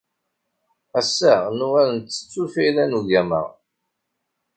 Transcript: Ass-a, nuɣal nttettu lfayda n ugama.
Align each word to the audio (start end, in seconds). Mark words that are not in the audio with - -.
Ass-a, 0.99 1.33
nuɣal 1.57 1.89
nttettu 1.95 2.41
lfayda 2.47 2.83
n 2.85 2.97
ugama. 2.99 3.41